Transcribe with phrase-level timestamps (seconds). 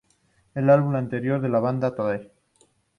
[0.55, 2.31] El álbum anterior de la banda, "Today!